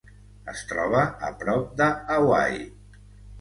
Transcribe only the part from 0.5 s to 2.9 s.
Es troba a prop de Hawaii.